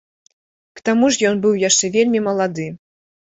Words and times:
К 0.77 0.83
таму 0.89 1.09
ж 1.17 1.27
ён 1.29 1.35
быў 1.45 1.53
яшчэ 1.67 1.85
вельмі 1.97 2.21
малады. 2.31 2.67